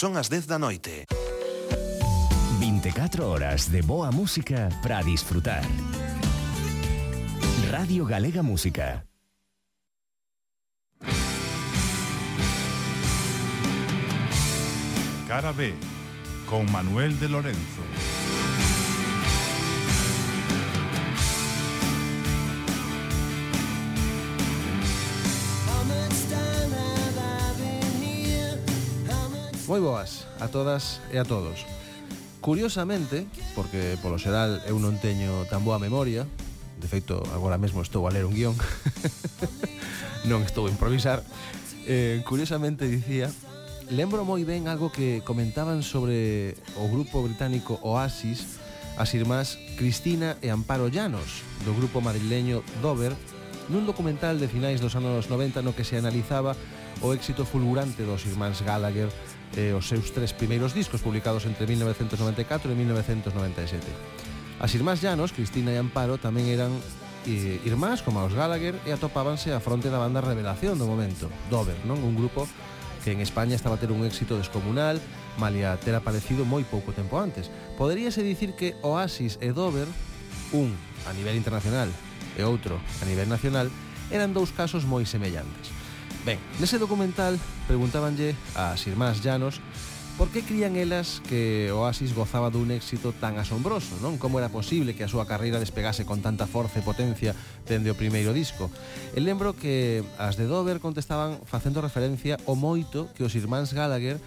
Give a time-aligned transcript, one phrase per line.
[0.00, 1.04] Son as 10 da noite.
[2.58, 5.60] 24 horas de boa música para disfrutar.
[7.70, 9.04] Radio Galega Música.
[15.28, 15.74] Cara B
[16.48, 17.84] con Manuel de Lorenzo.
[29.70, 31.62] Moi boas a todas e a todos.
[32.42, 36.26] Curiosamente, porque polo xeral eu non teño tan boa memoria,
[36.82, 38.58] de feito agora mesmo estou a ler un guión,
[40.30, 41.22] non estou a improvisar,
[41.86, 43.30] eh, curiosamente dicía
[43.94, 48.58] lembro moi ben algo que comentaban sobre o grupo británico Oasis
[48.98, 53.14] as irmás Cristina e Amparo Llanos do grupo madrileño Dover
[53.70, 56.58] nun documental de finais dos anos 90 no que se analizaba
[57.06, 59.14] o éxito fulgurante dos irmáns Gallagher
[59.56, 63.82] eh, os seus tres primeiros discos publicados entre 1994 e 1997.
[64.60, 66.70] As irmás Llanos, Cristina e Amparo, tamén eran
[67.26, 71.76] eh, irmás como os Gallagher e atopábanse a fronte da banda Revelación do momento, Dover,
[71.88, 72.44] non un grupo
[73.00, 75.00] que en España estaba a ter un éxito descomunal,
[75.40, 77.48] malia ter aparecido moi pouco tempo antes.
[77.80, 79.88] Poderíase dicir que Oasis e Dover,
[80.52, 80.76] un
[81.08, 81.88] a nivel internacional
[82.36, 83.72] e outro a nivel nacional,
[84.12, 85.79] eran dous casos moi semellantes.
[86.24, 89.56] Ben, nese documental preguntábanlle ás irmás Llanos
[90.20, 94.20] por que crían elas que Oasis gozaba dun éxito tan asombroso, non?
[94.20, 97.32] Como era posible que a súa carreira despegase con tanta forza e potencia
[97.64, 98.68] dende o primeiro disco?
[99.16, 104.20] E lembro que as de Dover contestaban facendo referencia ao moito que os irmáns Gallagher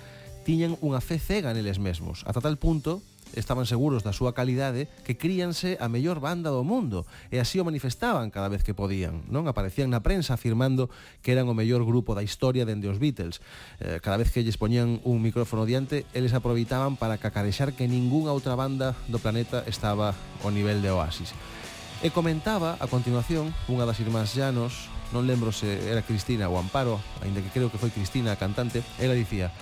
[0.50, 5.18] tiñan unha fe cega neles mesmos, ata tal punto estaban seguros da súa calidade que
[5.18, 9.26] críanse a mellor banda do mundo e así o manifestaban cada vez que podían.
[9.30, 10.90] Non aparecían na prensa afirmando
[11.26, 13.42] que eran o mellor grupo da historia dende os Beatles.
[13.82, 18.34] Eh, cada vez que lles poñían un micrófono diante, eles aproveitaban para cacarexar que ningunha
[18.34, 20.14] outra banda do planeta estaba
[20.46, 21.34] ao nivel de Oasis.
[22.04, 27.00] E comentaba a continuación unha das irmás Llanos, non lembro se era Cristina ou Amparo,
[27.24, 29.54] aínda que creo que foi Cristina a cantante, ela dicía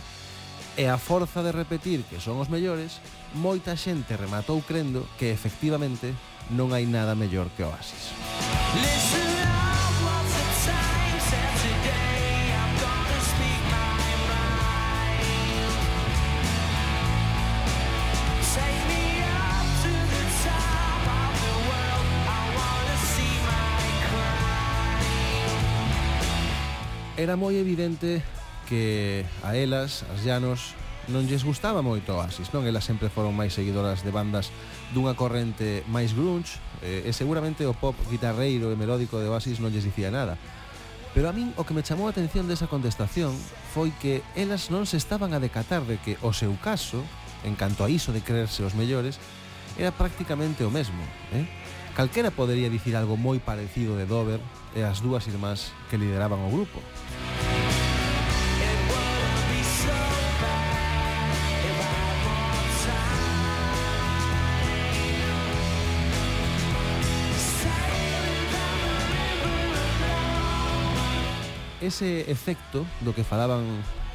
[0.78, 3.04] E a forza de repetir que son os mellores,
[3.36, 6.16] moita xente rematou crendo que efectivamente
[6.56, 8.16] non hai nada mellor que Oasis.
[27.20, 28.24] Era moi evidente
[28.72, 30.80] que a elas, as llanos,
[31.12, 32.64] non lles gustaba moito Oasis, non?
[32.64, 34.48] Elas sempre foron máis seguidoras de bandas
[34.96, 39.76] dunha corrente máis grunge eh, e seguramente o pop guitarreiro e melódico de Oasis non
[39.76, 40.40] lles dicía nada.
[41.12, 43.36] Pero a min o que me chamou a atención desa contestación
[43.76, 47.04] foi que elas non se estaban a decatar de que o seu caso,
[47.44, 49.20] en canto a iso de creerse os mellores,
[49.76, 51.04] era prácticamente o mesmo.
[51.36, 51.44] Eh?
[51.92, 54.40] Calquera podería dicir algo moi parecido de Dover
[54.72, 56.80] e as dúas irmás que lideraban o grupo.
[71.92, 73.68] ese efecto do que falaban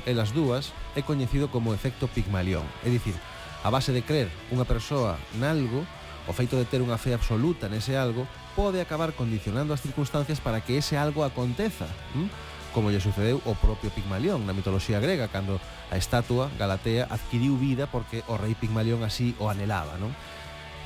[0.08, 3.12] elas dúas é coñecido como efecto Pigmalión, é dicir,
[3.60, 5.84] a base de creer unha persoa nalgo,
[6.24, 8.24] o feito de ter unha fe absoluta nese algo,
[8.56, 11.84] pode acabar condicionando as circunstancias para que ese algo aconteza,
[12.16, 12.32] ¿m?
[12.72, 15.60] como lle sucedeu o propio Pigmalión na mitoloxía grega, cando
[15.92, 20.16] a estatua Galatea adquiriu vida porque o rei Pigmalión así o anhelaba, non?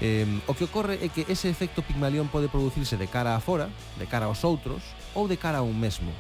[0.03, 3.71] Eh, o que ocorre é que ese efecto Pigmalión pode producirse de cara a fora,
[3.95, 4.83] de cara aos outros,
[5.15, 6.11] ou de cara a un mesmo.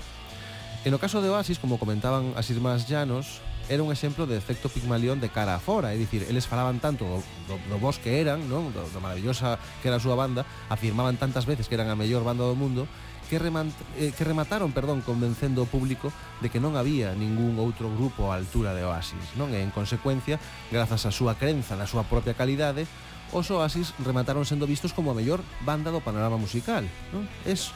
[0.80, 4.72] E no caso de Oasis, como comentaban as irmás Llanos, era un exemplo de efecto
[4.72, 8.16] Pigmalión de cara a fora, é dicir, eles falaban tanto do, do, do vos que
[8.16, 8.72] eran, non?
[8.72, 12.24] Do, do maravillosa que era a súa banda, afirmaban tantas veces que eran a mellor
[12.24, 12.88] banda do mundo,
[13.28, 17.92] que, remant, eh, que remataron perdón convencendo o público de que non había ningún outro
[17.92, 19.52] grupo á altura de Oasis, non?
[19.52, 20.40] E en consecuencia,
[20.72, 22.88] grazas á súa crenza na súa propia calidade,
[23.32, 26.82] os Oasis remataron sendo vistos como a mellor banda do panorama musical
[27.14, 27.26] non?
[27.46, 27.70] Es,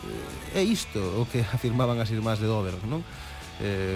[0.55, 3.07] eh, é isto o que afirmaban as irmás de Dover non?
[3.63, 3.95] Eh,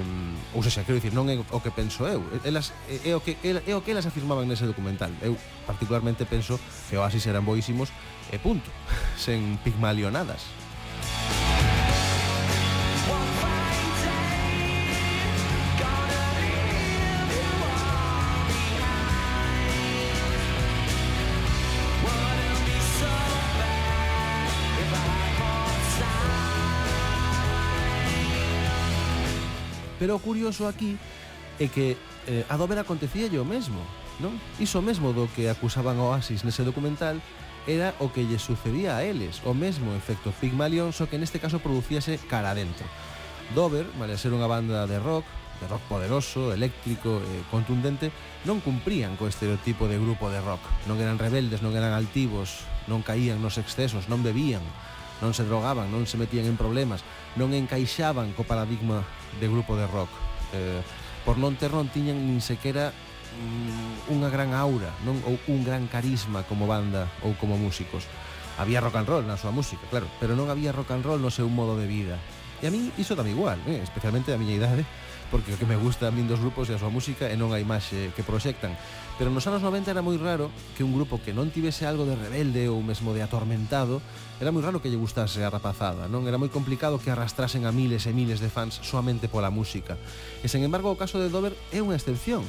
[0.54, 3.74] ou seja, quero dicir, non é o que penso eu elas, é, o que, é
[3.74, 5.34] o que elas afirmaban nese documental eu
[5.66, 7.90] particularmente penso que Oasis eran boísimos
[8.30, 8.70] e punto
[9.18, 10.46] sen pigmalionadas
[29.98, 30.96] Pero o curioso aquí
[31.58, 31.98] é que
[32.30, 33.82] eh, Dover acontecía o mesmo,
[34.22, 34.34] non?
[34.62, 37.18] Iso mesmo do que acusaban a Oasis nese documental
[37.68, 41.60] era o que lle sucedía a eles, o mesmo efecto Pygmalion, só que neste caso
[41.60, 42.86] producíase cara adentro.
[43.52, 45.26] Dover, vale ser unha banda de rock,
[45.60, 48.14] de rock poderoso, eléctrico e contundente,
[48.46, 50.62] non cumprían co estereotipo de grupo de rock.
[50.86, 54.62] Non eran rebeldes, non eran altivos, non caían nos excesos, non bebían
[55.20, 57.02] non se drogaban, non se metían en problemas,
[57.34, 59.02] non encaixaban co paradigma
[59.42, 60.10] de grupo de rock.
[60.54, 60.80] Eh,
[61.26, 65.90] por non ter non tiñan nin sequera mm, unha gran aura, non ou un gran
[65.90, 68.06] carisma como banda ou como músicos.
[68.58, 71.30] Había rock and roll na súa música, claro, pero non había rock and roll no
[71.30, 72.18] seu modo de vida.
[72.58, 73.78] E a mí iso dame igual, eh?
[73.82, 74.88] especialmente a miña idade, eh?
[75.30, 77.52] porque o que me gusta a min dos grupos é a súa música e non
[77.52, 78.72] a imaxe que proxectan.
[79.20, 80.48] Pero nos anos 90 era moi raro
[80.78, 84.00] que un grupo que non tivese algo de rebelde ou mesmo de atormentado,
[84.38, 86.24] era moi raro que lle gustase a rapazada, non?
[86.24, 89.98] Era moi complicado que arrastrasen a miles e miles de fans soamente pola música.
[90.40, 92.46] E sen embargo, o caso de Dover é unha excepción.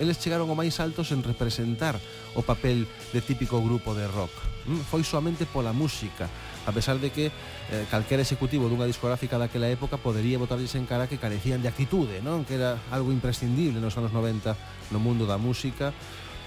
[0.00, 1.96] Eles chegaron o máis altos en representar
[2.36, 4.32] o papel de típico grupo de rock
[4.70, 6.30] Mm, foi soamente pola música,
[6.62, 11.10] a pesar de que eh, calquera executivo dunha discográfica daquela época podería botarlles en cara
[11.10, 12.46] que carecían de actitude, non?
[12.46, 15.90] Que era algo imprescindible nos anos 90 no mundo da música,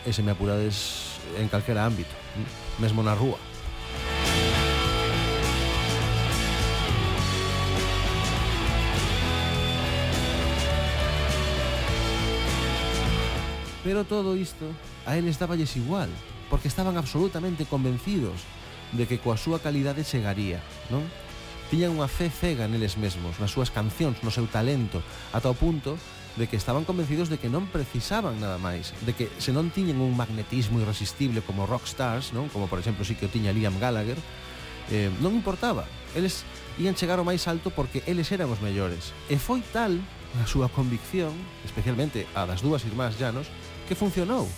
[0.08, 3.36] e se me apurades en calquera ámbito, mm, mesmo na rúa.
[13.84, 14.64] Pero todo isto
[15.04, 16.08] a eles estáballes igual
[16.50, 18.42] porque estaban absolutamente convencidos
[18.94, 20.62] de que coa súa calidade chegaría,
[20.94, 21.04] non?
[21.74, 25.01] Tiñan unha fe cega neles mesmos, nas súas cancións, no seu talento,
[25.34, 25.98] ata o punto
[26.38, 30.01] de que estaban convencidos de que non precisaban nada máis, de que se non tiñen
[30.01, 32.50] un magnetismo irresistible como rockstars, non?
[32.50, 34.18] Como por exemplo si que o tiña Liam Gallagher,
[34.89, 35.86] eh, non importaba.
[36.13, 36.46] Eles
[36.78, 39.13] ian chegar ao máis alto porque eles eran os mellores.
[39.30, 39.98] E foi tal
[40.42, 43.50] a súa convicción, especialmente a das dúas irmás Llanos,
[43.86, 44.50] que funcionou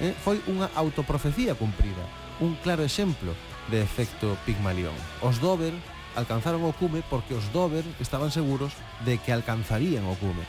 [0.00, 2.02] eh, foi unha autoprofecía cumprida,
[2.40, 3.36] un claro exemplo
[3.68, 4.96] de efecto Pigmalión.
[5.20, 5.76] Os Dover
[6.16, 8.72] alcanzaron o cume porque os Dover estaban seguros
[9.04, 10.44] de que alcanzarían o cume.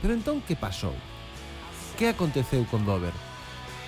[0.00, 0.94] Pero entón que pasou?
[1.98, 3.27] Que aconteceu con Dover?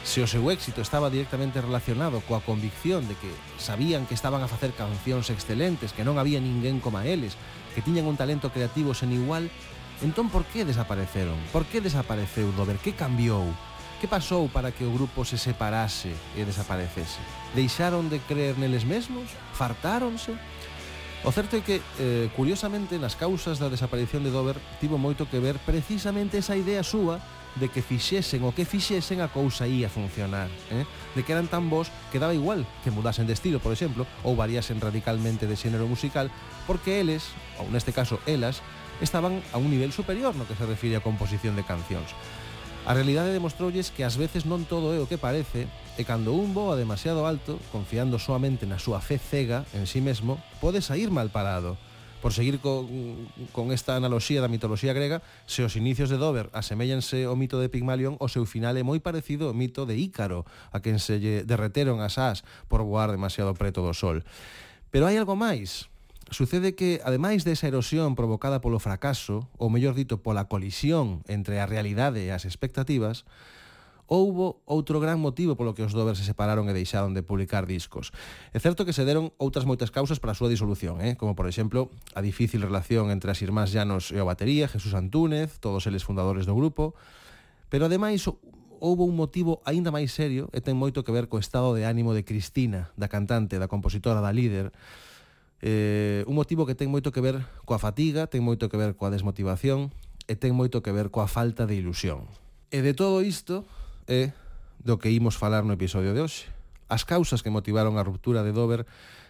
[0.05, 3.29] Se o seu éxito estaba directamente relacionado coa convicción de que
[3.61, 7.37] sabían que estaban a facer cancións excelentes, que non había ninguén coma eles,
[7.76, 9.52] que tiñan un talento creativo sen igual,
[10.00, 11.37] entón por que desapareceron?
[11.52, 12.81] Por que desapareceu Dover?
[12.81, 13.44] Que cambiou?
[14.00, 17.20] Que pasou para que o grupo se separase e desaparecese?
[17.52, 19.29] Deixaron de creer neles mesmos?
[19.52, 20.32] Fartáronse?
[21.20, 25.37] O certo é que, eh, curiosamente, nas causas da desaparición de Dover tivo moito que
[25.37, 27.20] ver precisamente esa idea súa
[27.56, 30.87] de que fixesen o que fixesen a cousa ia funcionar, eh?
[31.17, 34.38] de que eran tan bons que daba igual que mudasen de estilo, por exemplo, ou
[34.38, 36.31] variasen radicalmente de xénero musical,
[36.69, 38.62] porque eles, ou neste caso elas,
[39.02, 42.14] estaban a un nivel superior no que se refire a composición de cancións.
[42.87, 45.69] A realidade demostroulles que ás veces non todo é o que parece
[46.00, 50.41] e cando un voa demasiado alto, confiando soamente na súa fe cega en sí mesmo,
[50.64, 51.76] pode sair mal parado.
[52.20, 52.87] Por seguir con,
[53.52, 57.72] con esta analogía da mitoloxía grega, se os inicios de Dover asemellanse ao mito de
[57.72, 61.49] Pigmalión, o seu final é moi parecido ao mito de Ícaro, a quen se lle
[61.49, 64.21] derreteron as ás por voar demasiado preto do sol.
[64.92, 65.88] Pero hai algo máis.
[66.28, 71.66] Sucede que, ademais desa erosión provocada polo fracaso, ou mellor dito, pola colisión entre a
[71.66, 73.25] realidade e as expectativas,
[74.11, 78.11] houbo outro gran motivo polo que os Dover se separaron e deixaron de publicar discos.
[78.50, 81.14] É certo que se deron outras moitas causas para a súa disolución, eh?
[81.14, 85.62] como por exemplo a difícil relación entre as irmás Llanos e o batería, Jesús Antúnez,
[85.62, 86.99] todos eles fundadores do grupo,
[87.71, 88.26] pero ademais
[88.83, 92.11] houbo un motivo aínda máis serio e ten moito que ver co estado de ánimo
[92.11, 94.75] de Cristina, da cantante, da compositora, da líder.
[95.62, 99.14] Eh, un motivo que ten moito que ver coa fatiga, ten moito que ver coa
[99.14, 99.95] desmotivación
[100.26, 102.26] e ten moito que ver coa falta de ilusión.
[102.75, 103.62] E de todo isto
[104.11, 104.35] é
[104.83, 106.50] do que imos falar no episodio de hoxe.
[106.90, 108.83] As causas que motivaron a ruptura de Dover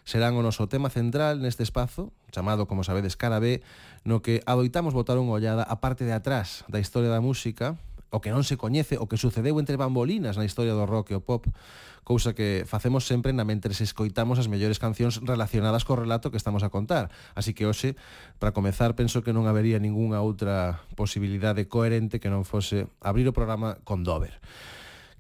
[0.09, 3.61] serán o noso tema central neste espazo, chamado, como sabedes, Cara B,
[4.09, 7.77] no que adoitamos botar unha ollada a parte de atrás da historia da música
[8.11, 11.19] o que non se coñece o que sucedeu entre bambolinas na historia do rock e
[11.19, 11.47] o pop,
[12.03, 16.41] cousa que facemos sempre na mentre se escoitamos as mellores cancións relacionadas co relato que
[16.41, 17.15] estamos a contar.
[17.39, 17.95] Así que hoxe,
[18.43, 23.37] para comezar, penso que non habería ningunha outra posibilidade coherente que non fose abrir o
[23.37, 24.43] programa con Dover.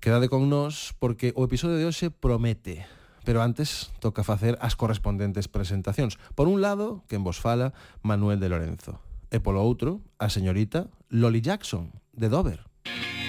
[0.02, 2.88] Quedade con nós porque o episodio de hoxe promete,
[3.22, 6.16] pero antes toca facer as correspondentes presentacións.
[6.32, 8.98] Por un lado, quen vos fala, Manuel de Lorenzo.
[9.30, 12.69] E polo outro, a señorita Loli Jackson, de Dover.
[12.84, 13.19] Thank you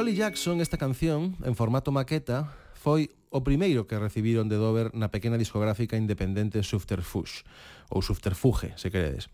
[0.00, 5.12] Lolly Jackson esta canción, en formato maqueta, foi o primeiro que recibiron de Dover na
[5.12, 7.44] pequena discográfica independente Subterfuge,
[7.92, 9.28] ou Subterfuge, se queredes.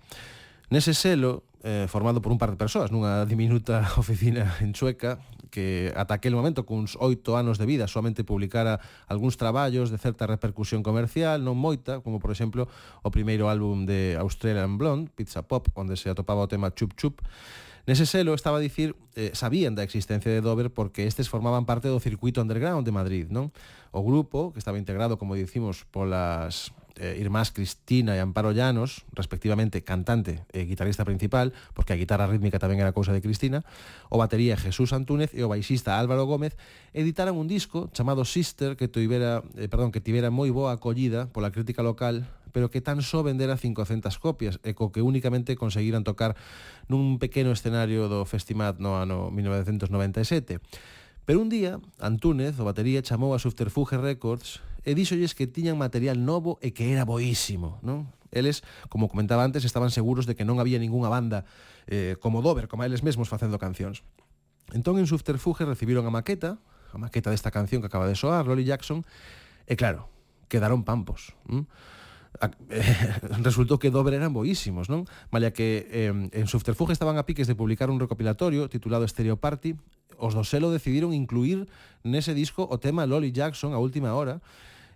[0.66, 5.23] Nese selo, eh, formado por un par de persoas nunha diminuta oficina en Chueca,
[5.54, 10.26] que ata aquel momento, cuns oito anos de vida, solamente publicara algúns traballos de certa
[10.26, 12.66] repercusión comercial, non moita, como por exemplo
[13.06, 17.23] o primeiro álbum de Australian Blonde, Pizza Pop, onde se atopaba o tema Chup Chup,
[17.87, 21.87] Nese selo estaba a dicir, eh, sabían da existencia de Dover porque estes formaban parte
[21.87, 23.55] do circuito underground de Madrid, non?
[23.95, 29.87] O grupo, que estaba integrado, como dicimos, polas eh, irmás Cristina e Amparo Llanos, respectivamente
[29.87, 33.62] cantante e guitarrista principal, porque a guitarra rítmica tamén era cousa de Cristina,
[34.11, 36.59] o batería Jesús Antúnez e o baixista Álvaro Gómez
[36.90, 41.55] editaran un disco chamado Sister que tivera, eh, perdón, que tivera moi boa acollida pola
[41.55, 46.40] crítica local pero que tan só vendera 500 copias e co que únicamente conseguiran tocar
[46.88, 50.64] nun pequeno escenario do Festimat no ano 1997.
[51.28, 56.25] Pero un día, Antúnez, o batería, chamou a Subterfuge Records e díxolles que tiñan material
[56.25, 58.08] novo e que era boísimo, non?
[58.32, 61.44] Eles, como comentaba antes, estaban seguros de que non había ningunha banda
[61.84, 64.00] eh, como Dover, como eles mesmos facendo cancións.
[64.72, 66.56] Entón, en Subterfuge recibiron a maqueta,
[66.88, 69.04] a maqueta desta canción que acaba de soar, Lolly Jackson,
[69.68, 70.08] e claro,
[70.48, 71.36] quedaron pampos.
[71.52, 71.68] Mm?
[72.40, 72.85] a, eh,
[73.43, 75.09] resultou que Dobre eran boísimos, non?
[75.33, 79.76] Malia que eh, en Subterfuge estaban a piques de publicar un recopilatorio titulado Stereo Party,
[80.16, 81.69] os do selo decidiron incluir
[82.05, 84.40] nese disco o tema Lolly Jackson a última hora,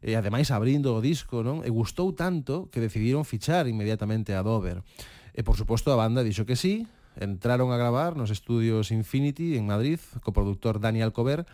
[0.01, 1.61] e ademais abrindo o disco, non?
[1.61, 4.81] E gustou tanto que decidiron fichar inmediatamente a Dover.
[5.37, 6.89] E por suposto a banda dixo que sí,
[7.21, 11.45] entraron a gravar nos estudios Infinity en Madrid co produtor Dani Alcover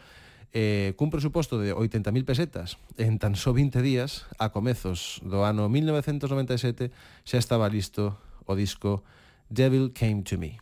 [0.53, 5.69] eh, cun presuposto de 80.000 pesetas en tan só 20 días, a comezos do ano
[5.71, 6.93] 1997
[7.25, 9.03] xa estaba listo o disco
[9.49, 10.59] Devil Came to Me.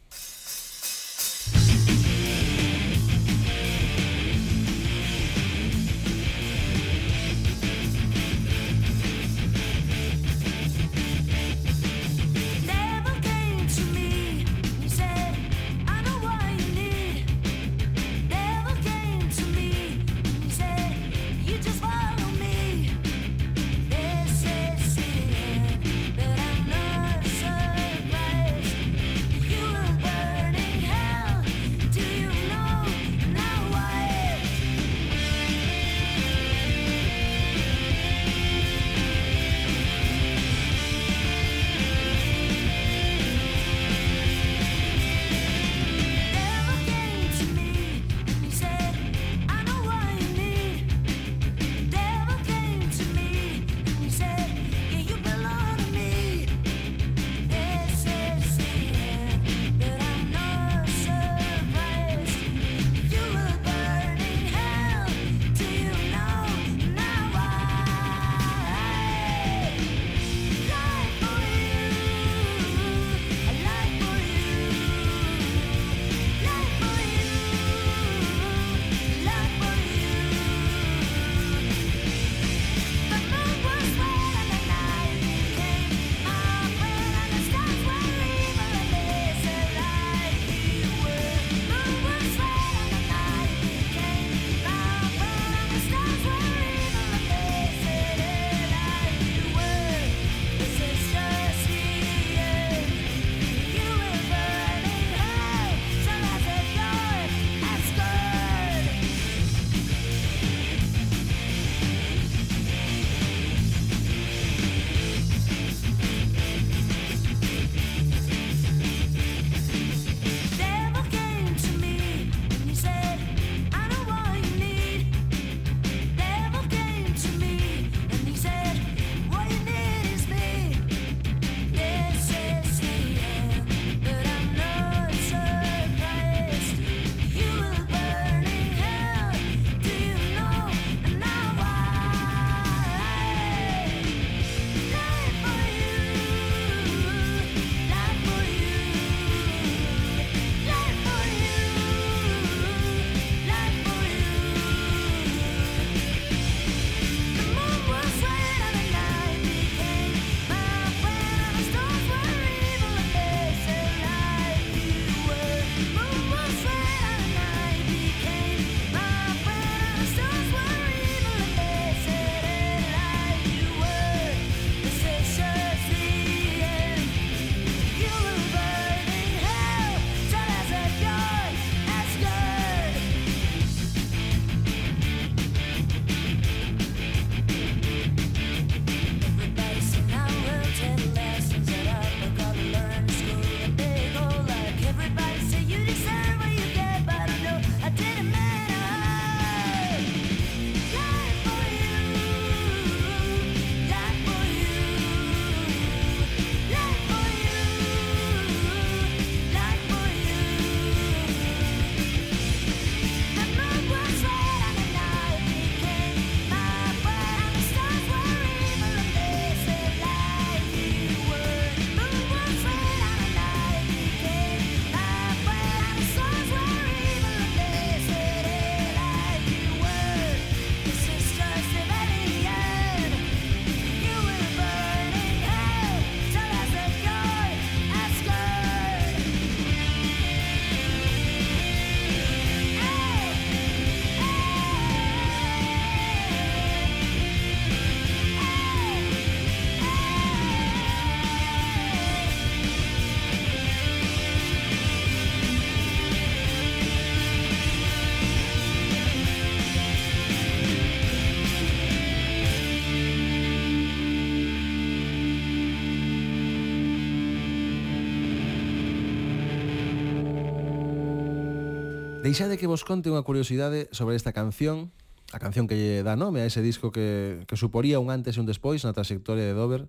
[272.34, 274.90] Deixade que vos conte unha curiosidade sobre esta canción,
[275.30, 278.42] a canción que lle dá nome a ese disco que, que suporía un antes e
[278.42, 279.86] un despois na trayectoria de Dover.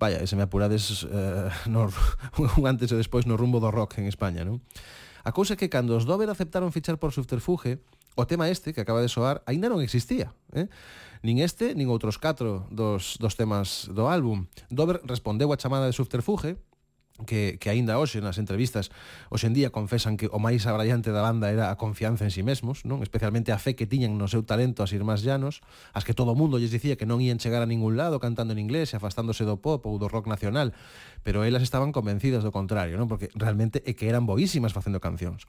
[0.00, 1.92] Vaya, se me apurades eh, no,
[2.56, 4.64] un antes e despois no rumbo do rock en España, non?
[5.28, 7.84] A cousa é que cando os Dover aceptaron fichar por Subterfuge,
[8.16, 10.72] o tema este que acaba de soar aínda non existía, eh?
[11.20, 14.48] Nin este, nin outros catro dos, dos temas do álbum.
[14.72, 16.56] Dover respondeu a chamada de Subterfuge,
[17.24, 18.92] que, que aínda hoxe nas entrevistas
[19.32, 22.40] hoxe en día confesan que o máis abrallante da banda era a confianza en si
[22.40, 23.00] sí mesmos, non?
[23.00, 25.62] Especialmente a fe que tiñan no seu talento as irmás Llanos,
[25.96, 28.52] as que todo o mundo lles dicía que non ían chegar a ningún lado cantando
[28.52, 30.74] en inglés e afastándose do pop ou do rock nacional,
[31.22, 33.06] pero elas estaban convencidas do contrario, non?
[33.06, 35.46] Porque realmente é que eran boísimas facendo cancións.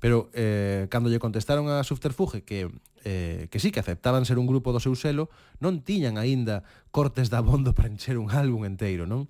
[0.00, 2.72] Pero eh, cando lle contestaron a Subterfuge que
[3.04, 7.32] eh, que sí que aceptaban ser un grupo do seu selo, non tiñan aínda cortes
[7.32, 9.28] da bondo para encher un álbum inteiro, non?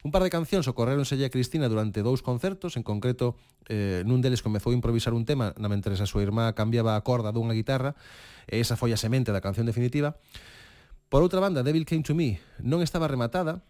[0.00, 3.36] Un par de cancións ocorreronselle a Cristina durante dous concertos, en concreto
[3.68, 7.04] eh, nun deles comezou a improvisar un tema na mentres a súa irmá cambiaba a
[7.04, 7.92] corda dunha guitarra,
[8.48, 10.16] e esa foi a semente da canción definitiva.
[11.12, 13.60] Por outra banda, Devil Came to Me non estaba rematada,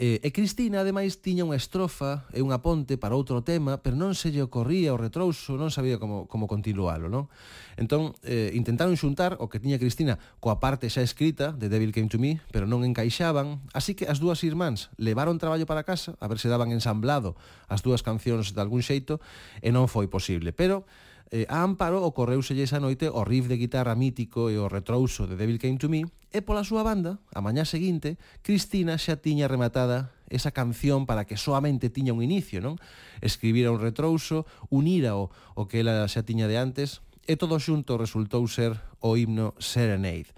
[0.00, 4.14] Eh, e Cristina, ademais, tiña unha estrofa e unha ponte para outro tema, pero non
[4.14, 7.26] se lle ocorría o retrouso, non sabía como, como continuálo, non?
[7.74, 12.06] Entón, eh, intentaron xuntar o que tiña Cristina coa parte xa escrita de Devil Came
[12.06, 16.30] to Me, pero non encaixaban, así que as dúas irmáns levaron traballo para casa, a
[16.30, 17.34] ver se daban ensamblado
[17.66, 19.18] as dúas cancións de algún xeito,
[19.66, 20.54] e non foi posible.
[20.54, 20.86] Pero,
[21.34, 25.34] eh, a Amparo ocorreuselle esa noite o riff de guitarra mítico e o retrouso de
[25.34, 30.12] Devil Came to Me, E pola súa banda, a mañá seguinte, Cristina xa tiña rematada
[30.28, 32.76] esa canción para que soamente tiña un inicio, non?
[33.24, 37.96] Escribira un retrouso, unira o, o que ela xa tiña de antes, e todo xunto
[37.96, 40.36] resultou ser o himno Serenade.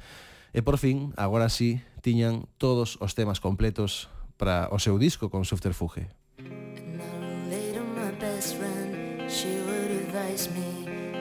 [0.55, 4.07] E por fin, agora sí, tiñan todos os temas completos
[4.38, 6.07] para o seu disco con Subterfuge.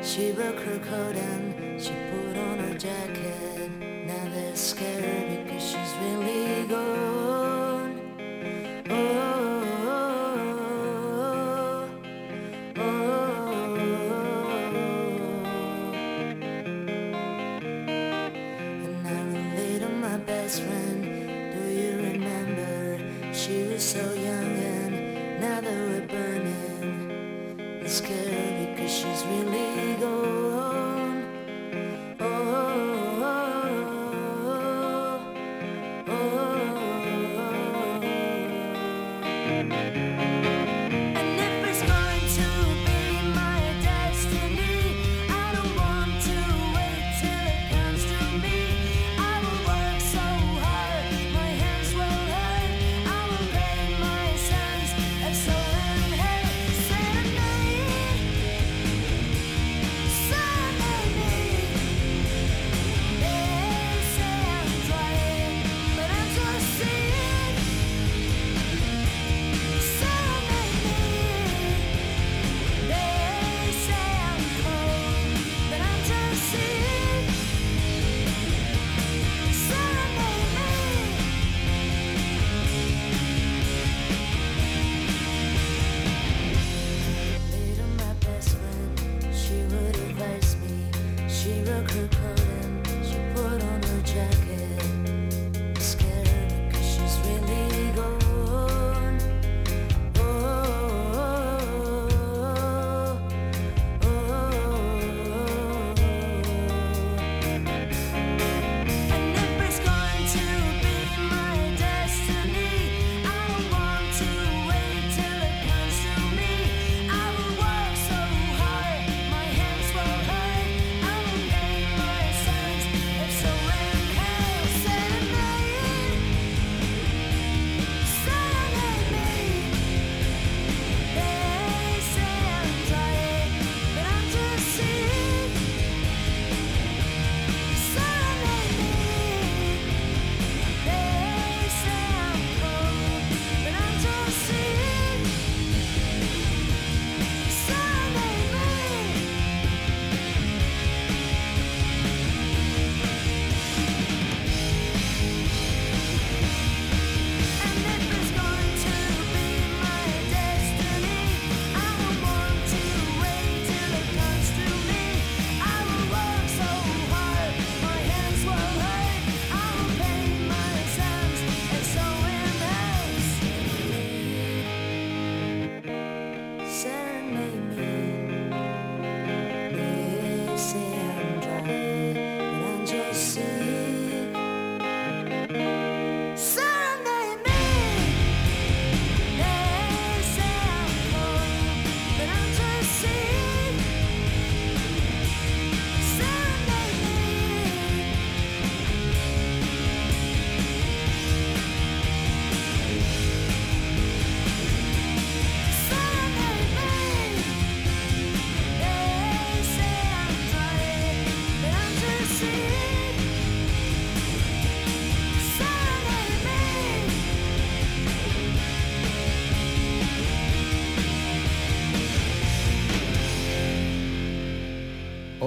[0.01, 3.18] She broke her coat and she put on her jacket
[4.60, 6.48] Scared because she's really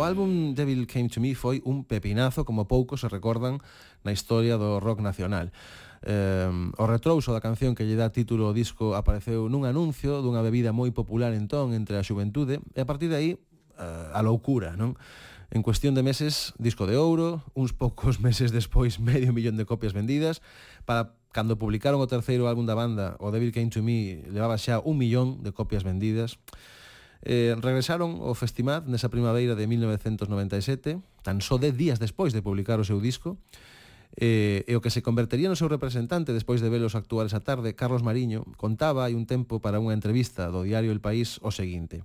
[0.03, 3.63] O álbum Devil Came to Me foi un pepinazo como poucos se recordan
[4.03, 5.55] na historia do rock nacional.
[6.03, 10.43] Eh, o retrouso da canción que lle dá título ao disco apareceu nun anuncio dunha
[10.43, 13.31] bebida moi popular entón entre a xuventude e a partir de aí
[13.79, 14.99] eh, a loucura, non?
[15.55, 19.95] En cuestión de meses, disco de ouro, uns poucos meses despois medio millón de copias
[19.95, 20.43] vendidas,
[20.83, 24.83] para cando publicaron o terceiro álbum da banda, o Devil Came to Me, levaba xa
[24.83, 26.43] un millón de copias vendidas.
[27.23, 32.83] Eh, regresaron ao Festimad nesa primavera de 1997, tan só 10 días despois de publicar
[32.83, 33.39] o seu disco,
[34.19, 37.79] eh, e o que se convertería no seu representante despois de velos actuar esa tarde,
[37.79, 42.03] Carlos Mariño, contaba hai un tempo para unha entrevista do diario El País o seguinte.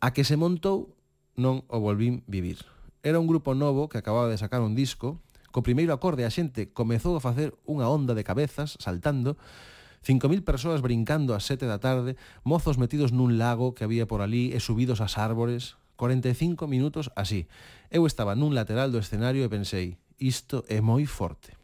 [0.00, 0.96] A que se montou
[1.36, 2.64] non o volvín vivir.
[3.04, 5.20] Era un grupo novo que acababa de sacar un disco,
[5.52, 9.36] co primeiro acorde a xente comezou a facer unha onda de cabezas saltando,
[10.04, 14.52] 5.000 persoas brincando ás 7 da tarde, mozos metidos nun lago que había por ali
[14.52, 17.48] e subidos ás árbores, 45 minutos así.
[17.88, 21.56] Eu estaba nun lateral do escenario e pensei, isto é moi forte.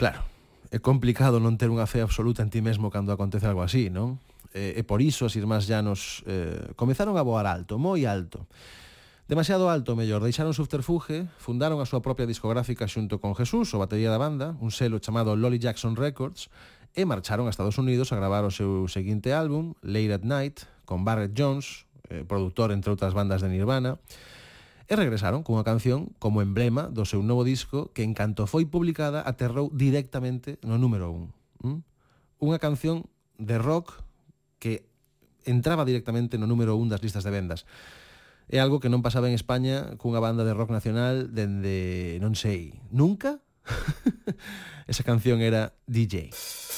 [0.00, 0.24] Claro,
[0.72, 4.18] é complicado non ter unha fe absoluta en ti mesmo cando acontece algo así, non?
[4.56, 8.48] E, e por iso as irmás Llanos eh, comezaron a voar alto, moi alto.
[9.24, 14.12] Demasiado alto, mellor, deixaron subterfuge, fundaron a súa propia discográfica xunto con Jesús, o batería
[14.12, 16.52] da banda, un selo chamado Lolly Jackson Records,
[16.94, 21.02] e marcharon a Estados Unidos a gravar o seu seguinte álbum, Late at Night, con
[21.02, 23.98] Barrett Jones, eh, produtor entre outras bandas de Nirvana,
[24.86, 29.24] e regresaron cunha canción como emblema do seu novo disco que en canto foi publicada
[29.24, 31.18] aterrou directamente no número 1.
[31.18, 31.24] Un.
[31.64, 31.80] ¿Mm?
[32.44, 33.08] Unha canción
[33.40, 34.04] de rock
[34.60, 34.84] que
[35.48, 37.64] entraba directamente no número 1 das listas de vendas.
[38.52, 42.76] É algo que non pasaba en España cunha banda de rock nacional dende, non sei,
[42.92, 43.40] nunca?
[44.90, 46.28] Esa canción era DJ.
[46.28, 46.73] DJ.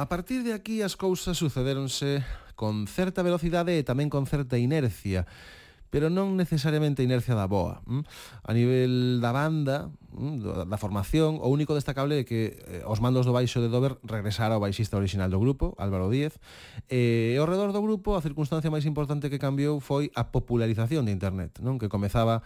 [0.00, 2.24] A partir de aquí as cousas sucedéronse
[2.56, 5.28] con certa velocidade e tamén con certa inercia
[5.92, 7.84] pero non necesariamente inercia da boa.
[7.84, 8.06] Mm?
[8.46, 13.28] A nivel da banda, mm, da formación, o único destacable é que eh, os mandos
[13.28, 16.40] do baixo de Dover regresara ao baixista original do grupo, Álvaro Díez,
[16.88, 21.04] eh, e ao redor do grupo a circunstancia máis importante que cambiou foi a popularización
[21.04, 22.40] de Internet, non que comezaba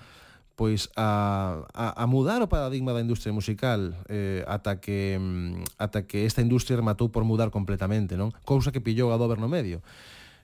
[0.56, 6.06] pois a, a, a mudar o paradigma da industria musical eh, ata que mm, ata
[6.06, 8.30] que esta industria rematou por mudar completamente, non?
[8.46, 9.82] Cousa que pillou a Dover no medio.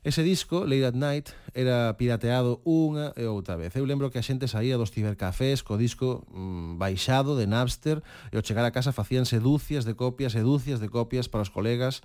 [0.02, 3.76] Ese disco, Late at Night, era pirateado unha e outra vez.
[3.76, 8.00] Eu lembro que a xente saía dos cibercafés co disco mm, baixado de Napster
[8.32, 11.52] e ao chegar a casa facíanse dúcias de copias e dúcias de copias para os
[11.52, 12.00] colegas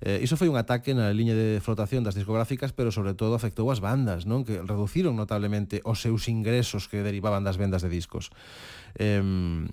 [0.00, 3.70] Eh, iso foi un ataque na liña de flotación das discográficas, pero sobre todo afectou
[3.72, 4.44] as bandas, non?
[4.44, 8.32] Que reduciron notablemente os seus ingresos que derivaban das vendas de discos.
[8.96, 9.22] Eh,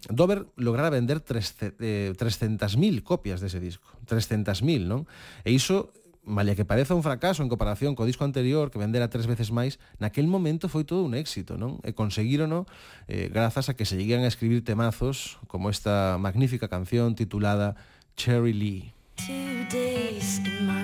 [0.10, 3.88] Dover lograra vender 300.000 eh, 300 copias dese disco.
[4.08, 5.08] 300.000, non?
[5.44, 5.92] E iso
[6.24, 9.78] malia que pareza un fracaso en comparación co disco anterior que vendera tres veces máis,
[10.00, 11.84] naquel momento foi todo un éxito, non?
[11.84, 12.64] E conseguírono
[13.12, 17.76] eh, grazas a que se lleguían a escribir temazos como esta magnífica canción titulada
[18.16, 18.93] Cherry Lee.
[19.18, 20.83] Two days in my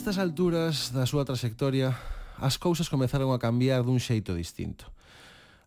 [0.00, 1.92] estas alturas da súa trayectoria,
[2.40, 4.88] as cousas comezaron a cambiar dun xeito distinto.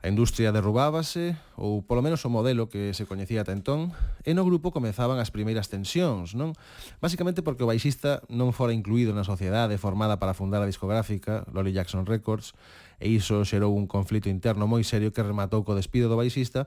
[0.01, 3.93] A industria derrubábase, ou polo menos o modelo que se coñecía ata entón,
[4.25, 6.57] e no grupo comezaban as primeiras tensións, non?
[6.97, 11.69] Básicamente porque o baixista non fora incluído na sociedade formada para fundar a discográfica, Lolly
[11.69, 12.57] Jackson Records,
[12.97, 16.65] e iso xerou un conflito interno moi serio que rematou co despido do baixista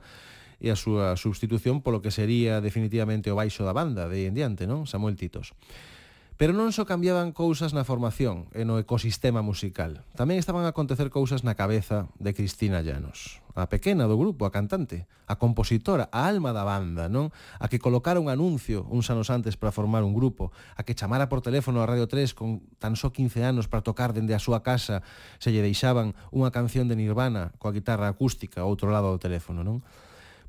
[0.62, 4.71] e a súa substitución polo que sería definitivamente o baixo da banda de en diante,
[4.71, 4.87] non?
[4.87, 5.51] Samuel Titos.
[6.37, 10.05] Pero non só cambiaban cousas na formación e no ecosistema musical.
[10.20, 13.41] Tamén estaban a acontecer cousas na cabeza de Cristina Llanos.
[13.57, 17.32] A pequena do grupo, a cantante, a compositora, a alma da banda, non?
[17.57, 21.32] A que colocara un anuncio uns anos antes para formar un grupo, a que chamara
[21.32, 24.61] por teléfono a Radio 3 con tan só 15 anos para tocar dende a súa
[24.61, 25.01] casa,
[25.41, 29.64] se lle deixaban unha canción de Nirvana coa guitarra acústica ao outro lado do teléfono,
[29.64, 29.80] non?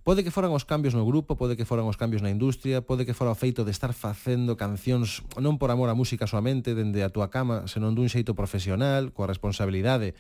[0.08, 3.04] Pode que foran os cambios no grupo, pode que foran os cambios na industria, pode
[3.04, 7.04] que fora o feito de estar facendo cancións non por amor á música soamente dende
[7.04, 10.16] a túa cama, senón dun xeito profesional, coa responsabilidade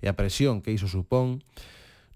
[0.00, 1.44] e a presión que iso supón.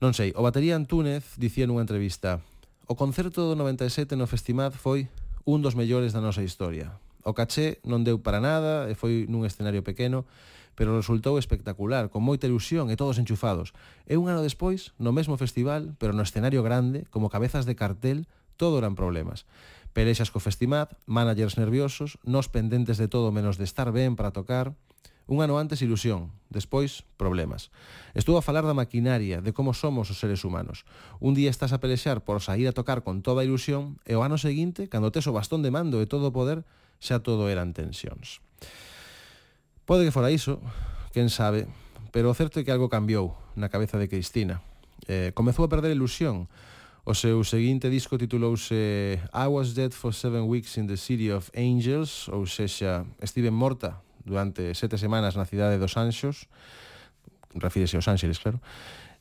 [0.00, 2.40] Non sei, o batería Antúnez dicía nunha entrevista
[2.88, 5.06] O concerto do 97 no Festimad foi
[5.46, 6.98] un dos mellores da nosa historia.
[7.22, 10.26] O caché non deu para nada e foi nun escenario pequeno,
[10.74, 13.76] pero resultou espectacular, con moita ilusión e todos enchufados.
[14.08, 18.30] E un ano despois, no mesmo festival, pero no escenario grande, como cabezas de cartel,
[18.56, 19.44] todo eran problemas.
[19.92, 24.72] Pelexas co Festimad, managers nerviosos, nos pendentes de todo menos de estar ben para tocar,
[25.26, 27.70] Un ano antes ilusión, despois problemas.
[28.12, 30.82] Estuvo a falar da maquinaria, de como somos os seres humanos.
[31.22, 34.26] Un día estás a pelexar por sair a tocar con toda a ilusión e o
[34.26, 36.66] ano seguinte, cando tes o bastón de mando e todo o poder,
[36.98, 38.42] xa todo eran tensións.
[39.82, 40.62] Pode que fora iso,
[41.10, 41.66] quen sabe,
[42.14, 44.62] pero o certo é que algo cambiou na cabeza de Cristina.
[45.10, 46.46] Eh, comezou a perder ilusión.
[47.02, 51.50] O seu seguinte disco titulouse I Was Dead for Seven Weeks in the City of
[51.58, 56.46] Angels, ou sexa, estive morta durante sete semanas na cidade dos Anxos,
[57.58, 58.62] refírese aos Ángeles, claro,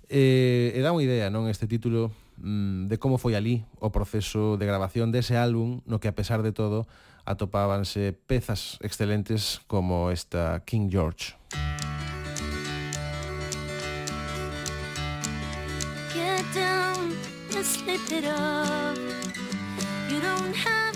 [0.06, 4.58] e, e dá unha idea, non, este título Mm, de como foi ali o proceso
[4.58, 6.90] de grabación dese álbum no que a pesar de todo
[7.22, 11.38] atopábanse pezas excelentes como esta King George.
[16.14, 17.14] Get down
[17.54, 18.98] and slip it up.
[20.10, 20.91] You don't have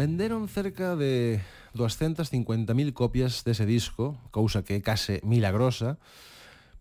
[0.00, 1.42] Venderon cerca de
[1.74, 6.00] 250.000 copias dese disco, cousa que é case milagrosa,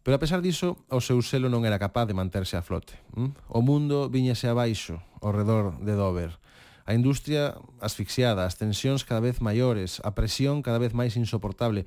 [0.07, 2.95] pero a pesar diso, o seu selo non era capaz de manterse a flote.
[3.19, 3.35] Hm?
[3.51, 6.39] O mundo viñase abaixo, ao redor de Dover.
[6.87, 11.83] A industria asfixiada, as tensións cada vez maiores, a presión cada vez máis insoportable.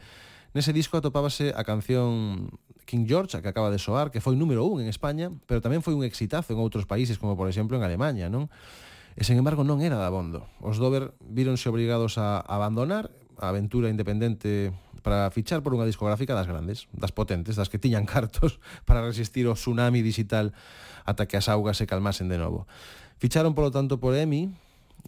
[0.52, 2.52] Nese disco atopábase a canción
[2.84, 5.80] King George, a que acaba de soar, que foi número un en España, pero tamén
[5.80, 8.52] foi un exitazo en outros países, como por exemplo en Alemania, non?
[9.16, 10.48] E, sen embargo, non era dabondo.
[10.64, 16.46] Os Dover víronse obrigados a abandonar a aventura independente para fichar por unha discográfica das
[16.46, 20.54] grandes, das potentes, das que tiñan cartos para resistir o tsunami digital
[21.04, 22.70] ata que as augas se calmasen de novo.
[23.18, 24.54] Ficharon, polo tanto, por EMI,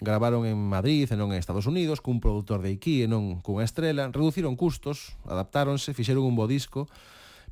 [0.02, 3.62] gravaron en Madrid e non en Estados Unidos, cun produtor de Iki e non cunha
[3.62, 6.90] estrela, reduciron custos, adaptáronse, fixeron un bo disco,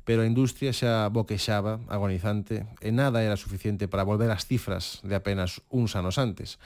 [0.03, 5.15] pero a industria xa boquexaba, agonizante, e nada era suficiente para volver ás cifras de
[5.15, 6.59] apenas uns anos antes.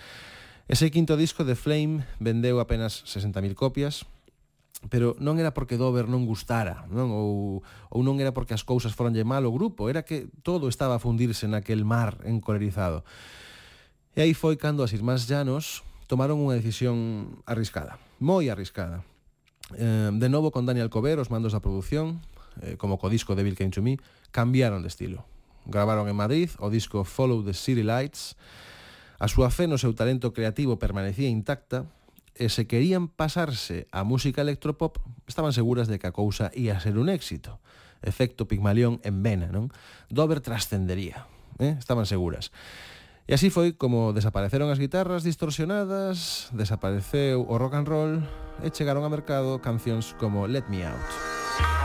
[0.67, 4.03] Ese quinto disco de Flame vendeu apenas 60.000 copias,
[4.89, 8.93] pero non era porque Dover non gustara, non ou ou non era porque as cousas
[8.93, 13.01] foronlle mal ao grupo, era que todo estaba a fundirse naquel mar encolerizado.
[14.13, 19.01] E aí foi cando as irmás Llanos tomaron unha decisión arriscada, moi arriscada.
[19.75, 22.21] Eh, de novo con Daniel Cover, os mandos da produción,
[22.61, 23.97] eh, como co disco Devil Came to Me,
[24.31, 25.25] cambiaron de estilo.
[25.65, 28.37] Gravaron en Madrid o disco Follow the City Lights.
[29.19, 31.89] A súa fe no seu talento creativo permanecía intacta
[32.37, 37.01] e se querían pasarse a música electropop, estaban seguras de que a cousa ia ser
[37.01, 37.59] un éxito.
[38.05, 39.73] Efecto Pigmalión en vena, non?
[40.13, 41.25] Dover trascendería.
[41.57, 41.75] Eh?
[41.81, 42.53] Estaban seguras.
[43.27, 48.13] E así foi como desapareceron as guitarras distorsionadas, desapareceu o rock and roll
[48.63, 51.76] e chegaron a mercado cancións como Let Me Out.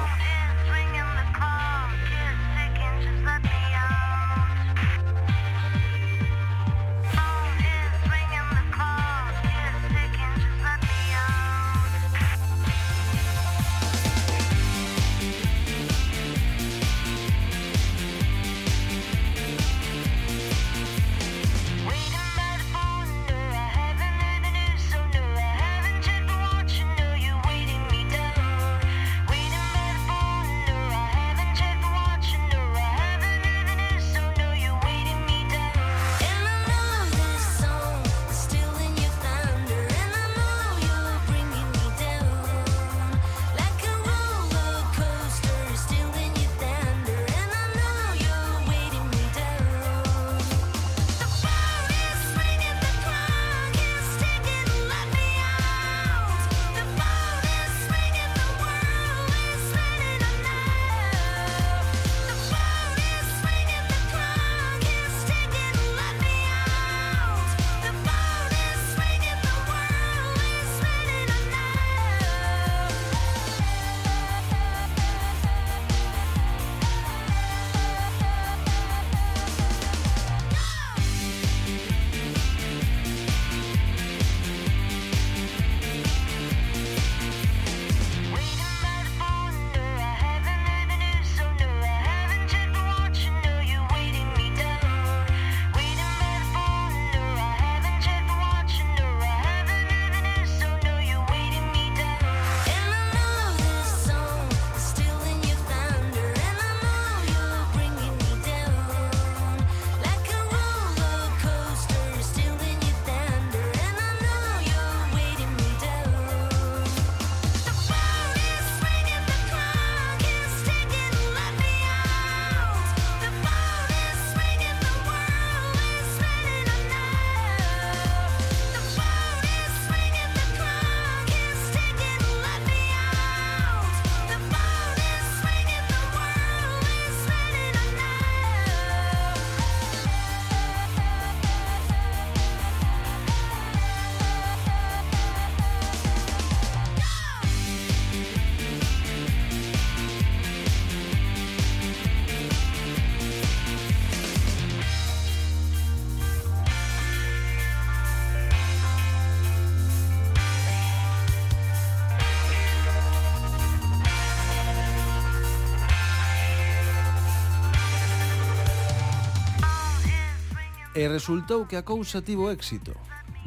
[170.92, 172.92] E resultou que a cousa tivo éxito.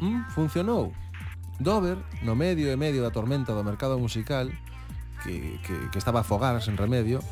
[0.00, 0.90] Mm, funcionou.
[1.58, 4.50] Dover, no medio e medio da tormenta do mercado musical,
[5.22, 7.22] que, que, que estaba a afogar sen remedio,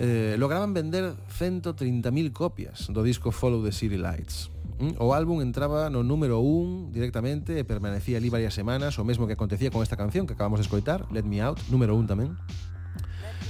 [0.00, 4.50] eh, lograban vender 130.000 copias do disco Follow the City Lights.
[4.78, 9.24] Mm, o álbum entraba no número 1 directamente e permanecía ali varias semanas, o mesmo
[9.24, 12.36] que acontecía con esta canción que acabamos de escoitar, Let Me Out, número 1 tamén.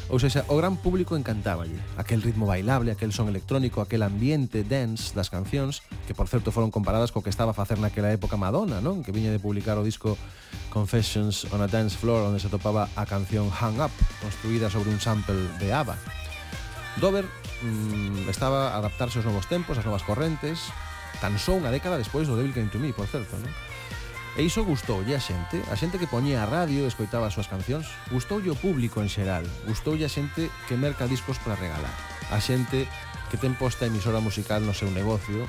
[0.07, 1.75] Ou seja, o gran público encantáballe.
[1.99, 6.71] Aquel ritmo bailable, aquel son electrónico, aquel ambiente dance das cancións, que por certo foron
[6.71, 9.03] comparadas co que estaba a facer naquela época Madonna, non?
[9.03, 10.15] Que viña de publicar o disco
[10.71, 13.91] Confessions on a Dance Floor, onde se topaba a canción Hang Up,
[14.23, 15.99] construída sobre un sample de ABBA.
[17.03, 17.27] Dover
[17.67, 20.71] mm, estaba a adaptarse aos novos tempos, ás novas correntes,
[21.19, 23.51] tan só unha década despois do Devil Came to Me, por certo, non?
[24.37, 27.49] E iso gustoulle a xente, a xente que poñía a radio e escoitaba as súas
[27.49, 31.97] cancións, gustoulle o público en xeral, gustoulle a xente que merca discos para regalar,
[32.29, 32.85] a xente
[33.33, 35.49] que ten posta a emisora musical no seu negocio,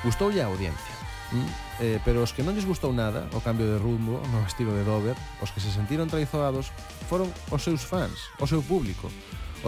[0.00, 0.96] gustoulle a audiencia.
[1.36, 1.48] Mm?
[1.84, 4.88] Eh, pero os que non lles gustou nada o cambio de rumbo no estilo de
[4.88, 5.12] Dover,
[5.44, 6.72] os que se sentiron traizoados
[7.12, 9.12] foron os seus fans, o seu público,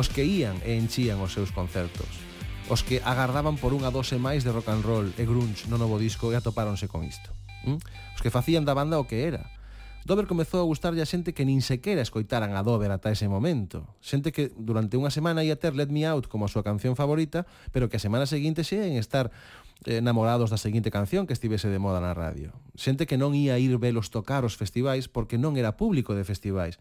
[0.00, 2.08] os que ían e enchían os seus concertos,
[2.72, 6.00] os que agardaban por unha dose máis de rock and roll e grunge no novo
[6.00, 7.28] disco e atopáronse con isto.
[7.64, 7.78] Mm?
[8.16, 9.48] Os que facían da banda o que era.
[10.04, 13.84] Dover comezou a gustarlle a xente que nin sequera escoitaran a Dover ata ese momento.
[14.00, 17.44] Xente que durante unha semana ia ter Let Me Out como a súa canción favorita,
[17.68, 19.28] pero que a semana seguinte xe en estar
[19.84, 22.56] eh, enamorados da seguinte canción que estivese de moda na radio.
[22.80, 26.80] Xente que non ia ir velos tocar os festivais porque non era público de festivais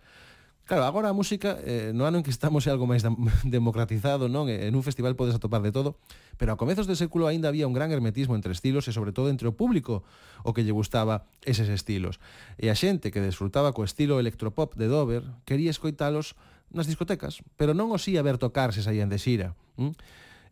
[0.69, 3.01] Claro, agora a música eh, no ano en que estamos é algo máis
[3.41, 4.53] democratizado, non?
[4.53, 5.97] Eh, en un festival podes atopar de todo,
[6.37, 9.33] pero a comezos do século aínda había un gran hermetismo entre estilos e sobre todo
[9.33, 10.05] entre o público
[10.45, 12.21] o que lle gustaba eses estilos.
[12.61, 16.37] E a xente que desfrutaba co estilo electropop de Dover quería escoitalos
[16.69, 19.57] nas discotecas, pero non os ia ver tocar se saían de xira.
[19.73, 19.97] Mm?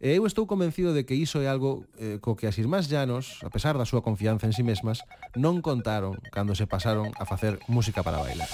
[0.02, 3.38] E eu estou convencido de que iso é algo eh, co que as irmás Llanos,
[3.46, 5.06] a pesar da súa confianza en si sí mesmas,
[5.38, 8.50] non contaron cando se pasaron a facer música para bailar.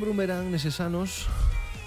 [0.00, 1.28] lembrumerán neses anos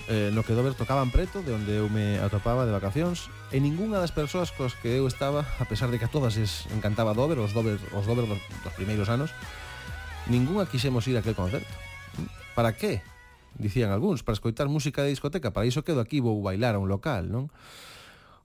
[0.06, 3.98] eh, no que Dover tocaban preto de onde eu me atopaba de vacacións e ningunha
[3.98, 7.42] das persoas cos que eu estaba a pesar de que a todas es encantaba Dover
[7.42, 9.34] os Dover, os Dover dos, dos primeiros anos
[10.30, 11.74] ningunha quixemos ir a aquel concerto
[12.54, 13.02] para que?
[13.58, 16.94] dicían algúns, para escoitar música de discoteca para iso quedo aquí, vou bailar a un
[16.94, 17.50] local non?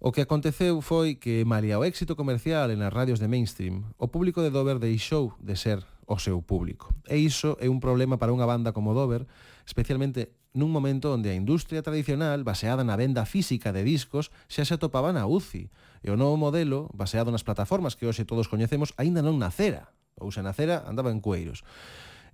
[0.01, 4.09] O que aconteceu foi que, malia o éxito comercial en as radios de mainstream, o
[4.09, 6.89] público de Dover deixou de ser o seu público.
[7.05, 9.29] E iso é un problema para unha banda como Dover,
[9.69, 14.73] especialmente nun momento onde a industria tradicional, baseada na venda física de discos, xa se
[14.73, 15.69] atopaba na UCI,
[16.01, 20.33] e o novo modelo, baseado nas plataformas que hoxe todos coñecemos, aínda non nacera, ou
[20.33, 21.61] se nacera andaba en cueiros.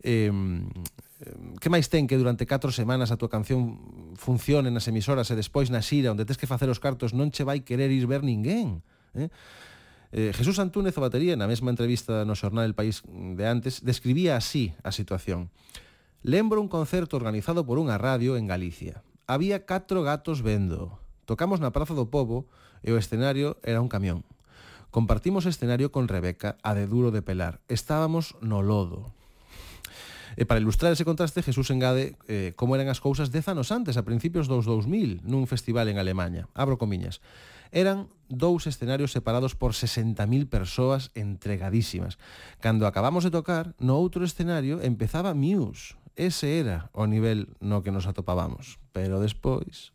[0.07, 0.31] Eh,
[1.59, 3.81] que máis ten que durante 4 semanas a tua canción
[4.15, 7.43] funcione nas emisoras e despois na xira onde tes que facer os cartos non che
[7.43, 8.85] vai querer ir ver ninguén
[9.17, 9.33] eh?
[10.13, 14.37] Eh, Jesús Antúnez o batería na mesma entrevista no xornal El País de antes describía
[14.37, 15.49] así a situación
[16.25, 19.05] Lembro un concerto organizado por unha radio en Galicia.
[19.29, 20.97] Había catro gatos vendo.
[21.29, 22.49] Tocamos na Praza do Pobo
[22.81, 24.25] e o escenario era un camión.
[24.89, 27.61] Compartimos escenario con Rebeca, a de duro de pelar.
[27.69, 29.13] Estábamos no lodo.
[30.41, 34.01] E para ilustrar ese contraste, Jesús engade eh, como eran as cousas dez anos antes,
[34.01, 36.49] a principios dos 2000, nun festival en Alemanha.
[36.57, 37.21] Abro comiñas.
[37.69, 42.17] Eran dous escenarios separados por 60.000 persoas entregadísimas.
[42.65, 46.01] Cando acabamos de tocar, no outro escenario empezaba Muse.
[46.17, 48.79] Ese era o nivel no que nos atopábamos.
[48.93, 49.93] Pero despois...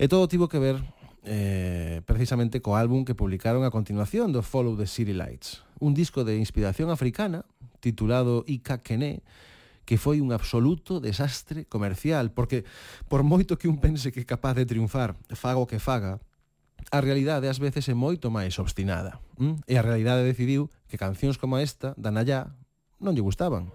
[0.00, 0.82] E todo tivo que ver
[1.22, 6.26] eh, precisamente co álbum que publicaron a continuación do Follow the City Lights, un disco
[6.26, 7.46] de inspiración africana
[7.78, 9.22] titulado Ikakene,
[9.84, 12.64] que foi un absoluto desastre comercial, porque
[13.06, 16.22] por moito que un pense que é capaz de triunfar, faga o que faga,
[16.90, 19.22] a realidade ás veces é moito máis obstinada.
[19.38, 19.62] Mm?
[19.66, 22.54] E a realidade decidiu que cancións como esta, da Nayá,
[22.98, 23.70] non lle gustaban.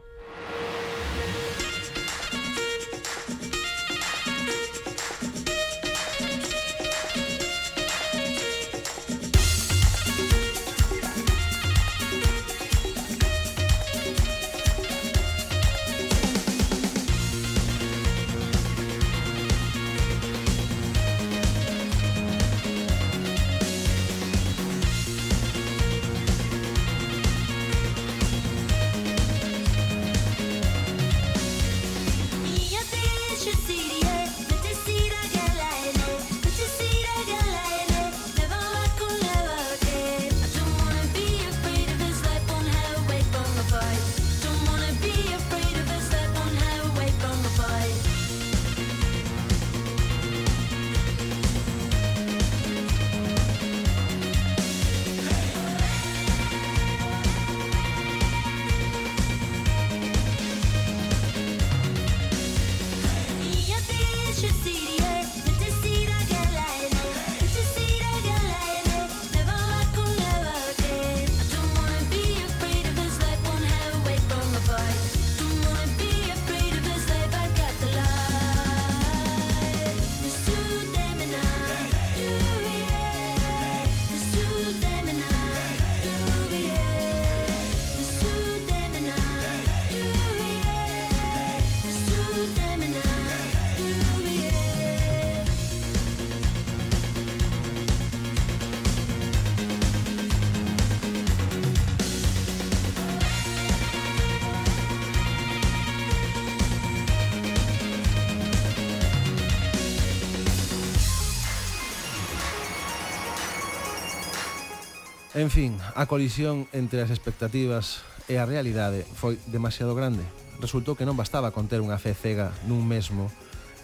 [115.38, 120.26] En fin, a colisión entre as expectativas e a realidade foi demasiado grande.
[120.58, 123.30] Resultou que non bastaba con ter unha fe cega nun mesmo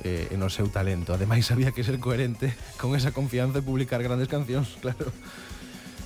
[0.02, 1.14] eh, no seu talento.
[1.14, 5.14] Ademais, había que ser coherente con esa confianza e publicar grandes cancións, claro.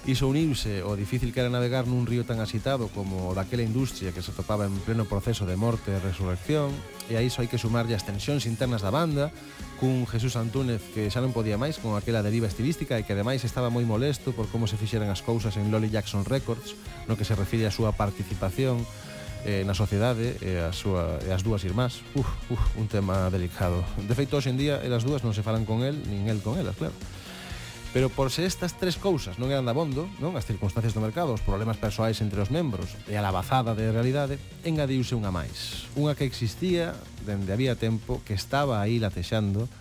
[0.08, 4.16] Iso uniuse o difícil que era navegar nun río tan asitado como o daquela industria
[4.16, 6.72] que se topaba en pleno proceso de morte e resurrección,
[7.12, 9.36] e a iso hai que sumarlle as tensións internas da banda,
[9.84, 13.44] cun Jesús Antúnez que xa non podía máis con aquela deriva estilística e que ademais
[13.44, 16.80] estaba moi molesto por como se fixeran as cousas en Lolly Jackson Records,
[17.12, 18.88] no que se refire a súa participación
[19.44, 22.00] eh, na sociedade e, a súa, e as dúas irmás.
[22.16, 23.84] Uf, uf, un tema delicado.
[24.00, 26.56] De feito, hoxe en día, elas dúas non se falan con el nin el con
[26.56, 26.96] elas, claro.
[27.94, 31.42] Pero por se estas tres cousas non eran dabondo, non as circunstancias do mercado, os
[31.42, 34.36] problemas persoais entre os membros e a lavazada de realidade,
[34.68, 35.88] engadiuse unha máis.
[35.96, 36.92] Unha que existía
[37.24, 39.72] dende había tempo, que estaba aí latexando,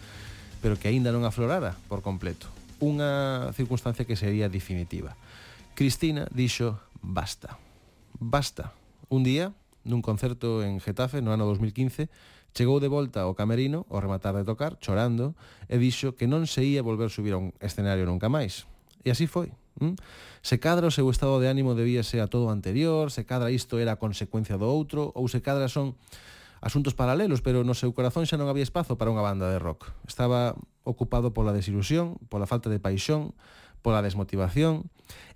[0.63, 2.47] pero que aínda non aflorara por completo.
[2.79, 5.19] Unha circunstancia que sería definitiva.
[5.75, 7.59] Cristina dixo basta.
[8.17, 8.73] Basta.
[9.11, 9.53] Un día,
[9.87, 12.11] nun concerto en Getafe no ano 2015,
[12.57, 15.37] Chegou de volta ao camerino, ao rematar de tocar, chorando,
[15.69, 18.65] e dixo que non se ia volver subir a un escenario nunca máis.
[19.05, 19.53] E así foi.
[19.77, 19.93] Mm?
[20.41, 23.77] Se cadra o seu estado de ánimo debíase a todo o anterior, se cadra isto
[23.77, 26.01] era a consecuencia do outro, ou se cadra son
[26.65, 29.93] asuntos paralelos, pero no seu corazón xa non había espazo para unha banda de rock.
[30.09, 33.37] Estaba ocupado pola desilusión, pola falta de paixón,
[33.85, 34.89] pola desmotivación.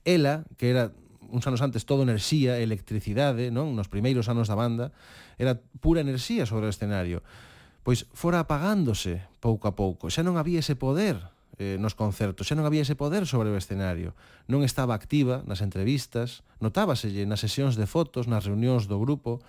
[0.09, 0.97] Ela, que era
[1.31, 3.73] uns anos antes todo enerxía, electricidade, non?
[3.79, 4.91] Nos primeiros anos da banda
[5.39, 7.23] era pura enerxía sobre o escenario.
[7.87, 10.13] Pois fora apagándose pouco a pouco.
[10.13, 11.17] Xa non había ese poder
[11.61, 14.17] eh, nos concertos, xa non había ese poder sobre o escenario.
[14.49, 19.45] Non estaba activa nas entrevistas, notábaselle nas sesións de fotos, nas reunións do grupo.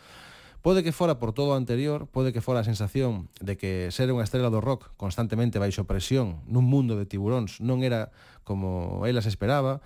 [0.61, 4.11] Pode que fora por todo o anterior, pode que fora a sensación de que ser
[4.11, 8.13] unha estrela do rock constantemente baixo presión nun mundo de tiburóns non era
[8.45, 9.79] como elas esperaba,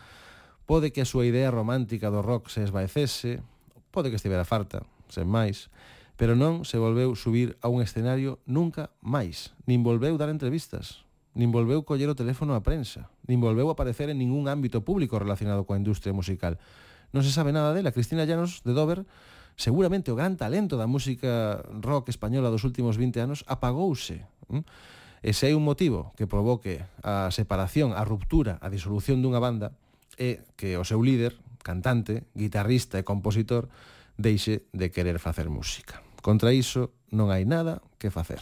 [0.66, 3.46] Pode que a súa idea romántica do rock se esvaecese,
[3.94, 4.82] pode que estivera farta,
[5.14, 5.70] sen máis,
[6.18, 11.06] pero non se volveu subir a un escenario nunca máis, nin volveu dar entrevistas,
[11.38, 15.70] nin volveu coller o teléfono á prensa, nin volveu aparecer en ningún ámbito público relacionado
[15.70, 16.58] coa industria musical.
[17.14, 17.94] Non se sabe nada dela.
[17.94, 19.06] Cristina Llanos, de Dover,
[19.60, 24.26] seguramente o gran talento da música rock española dos últimos 20 anos apagouse.
[24.50, 24.64] Hm?
[25.26, 29.76] E se hai un motivo que provoque a separación, a ruptura, a disolución dunha banda,
[30.20, 33.68] e que o seu líder, cantante, guitarrista e compositor,
[34.16, 36.02] deixe de querer facer música.
[36.22, 38.42] Contra iso non hai nada que facer.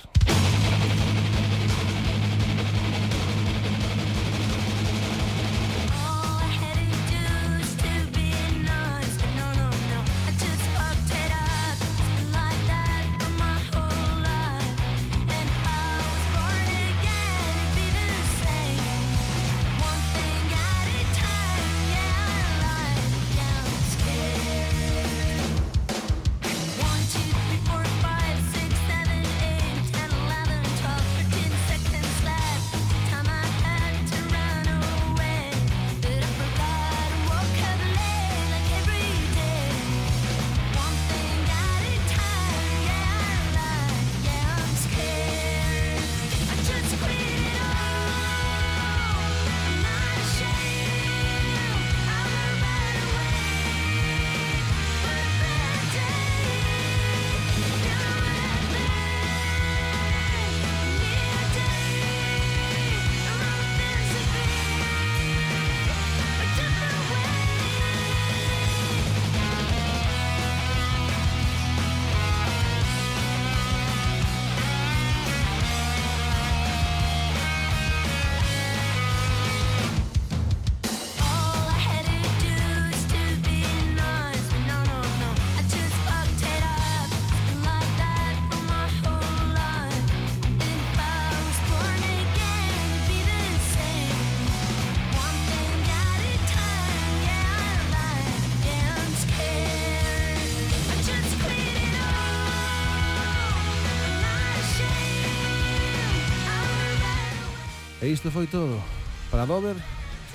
[109.33, 109.73] para Dover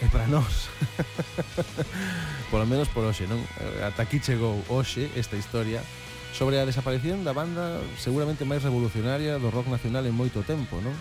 [0.03, 0.67] e para nós
[2.51, 3.39] Por lo menos por hoxe, non?
[3.85, 5.85] Ata aquí chegou hoxe esta historia
[6.33, 10.97] sobre a desaparición da banda seguramente máis revolucionaria do rock nacional en moito tempo, non?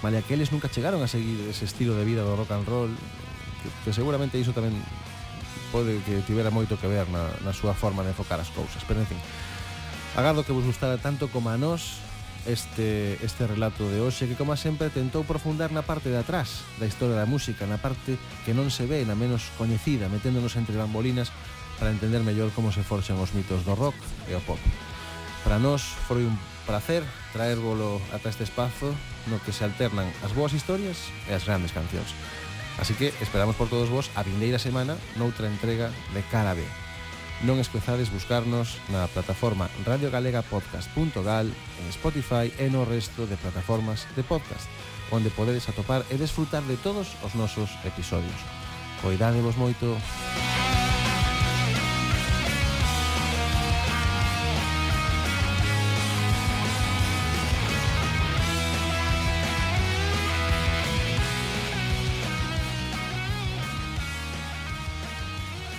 [0.00, 2.92] Malia que eles nunca chegaron a seguir ese estilo de vida do rock and roll
[3.60, 4.72] que, que seguramente iso tamén
[5.74, 9.02] pode que tivera moito que ver na, na súa forma de enfocar as cousas pero
[9.02, 9.18] en fin,
[10.14, 11.98] agardo que vos gustara tanto como a nós
[12.46, 16.86] este, este relato de hoxe que, como sempre, tentou profundar na parte de atrás da
[16.86, 21.30] historia da música, na parte que non se ve, na menos coñecida, meténdonos entre bambolinas
[21.78, 24.60] para entender mellor como se forxan os mitos do rock e o pop.
[25.42, 27.02] Para nós foi un placer
[27.34, 28.94] traérvolo ata este espazo
[29.26, 32.10] no que se alternan as boas historias e as grandes cancións.
[32.78, 36.81] Así que esperamos por todos vos a vindeira semana noutra entrega de Cara B.
[37.42, 44.70] Non esquezades buscarnos na plataforma radiogalegapodcast.gal, en Spotify e no resto de plataformas de podcast,
[45.10, 48.38] onde podedes atopar e desfrutar de todos os nosos episodios.
[49.02, 49.98] Coidadevos moito.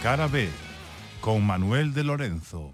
[0.04, 0.52] Cara B
[1.24, 2.74] con Manuel de Lorenzo.